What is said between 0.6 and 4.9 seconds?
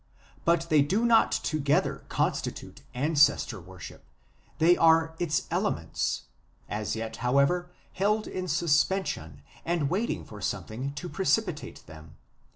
they do not together constitute Ancestor worship: they